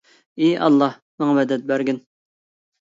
[0.39, 2.03] ئى ئاللاھ، ماڭا مەدەت بەرگىن.